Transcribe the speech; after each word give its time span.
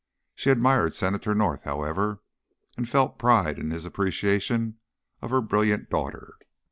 She 0.33 0.49
admired 0.49 0.95
Senator 0.95 1.35
North, 1.35 1.61
however, 1.61 2.23
and 2.75 2.89
felt 2.89 3.19
pride 3.19 3.59
in 3.59 3.69
his 3.69 3.85
appreciation 3.85 4.79
of 5.21 5.29
her 5.29 5.41
brilliant 5.41 5.91
daughter. 5.91 6.37